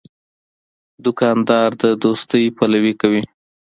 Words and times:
دوکاندار 1.05 1.69
د 1.81 1.83
دوستۍ 2.03 2.43
پلوي 2.57 2.93
کوي. 3.01 3.23